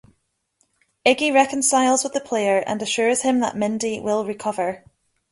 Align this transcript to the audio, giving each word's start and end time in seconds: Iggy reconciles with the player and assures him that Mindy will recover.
Iggy 1.05 1.31
reconciles 1.31 2.03
with 2.03 2.13
the 2.13 2.21
player 2.21 2.63
and 2.65 2.81
assures 2.81 3.21
him 3.21 3.39
that 3.41 3.55
Mindy 3.55 3.99
will 3.99 4.25
recover. 4.25 4.83